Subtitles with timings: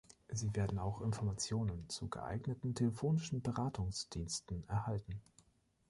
[0.29, 5.21] Sie werden auch Informationen zu geeigneten telefonischen Beratungsdiensten erhalten.